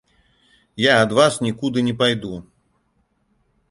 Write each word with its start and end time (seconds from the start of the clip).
Я 0.85 0.93
ад 1.03 1.13
вас 1.19 1.39
нікуды 1.49 1.87
не 1.91 1.95
пайду. 2.03 2.35